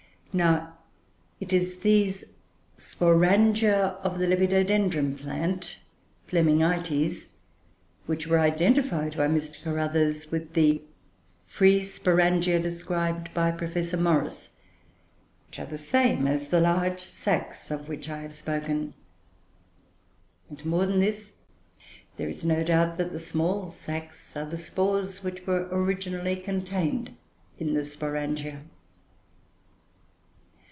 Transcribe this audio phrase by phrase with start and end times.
[0.33, 0.77] Now,
[1.41, 2.23] it is these
[2.77, 5.75] sporangia of the Lepidodendroid plant
[6.25, 7.27] Flemingites
[8.05, 9.61] which were identified by Mr.
[9.61, 10.83] Carruthers with the
[11.47, 14.51] free sporangia described by Professor Morris,
[15.49, 18.93] which are the same as the large sacs of which I have spoken.
[20.49, 21.33] And, more than this,
[22.15, 27.17] there is no doubt that the small sacs are the spores, which were originally contained
[27.59, 28.61] in the sporangia.